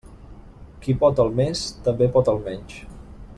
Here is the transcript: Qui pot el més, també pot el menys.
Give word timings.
Qui 0.85 0.95
pot 1.03 1.21
el 1.25 1.29
més, 1.41 1.61
també 1.89 2.09
pot 2.17 2.33
el 2.35 2.43
menys. 2.49 2.81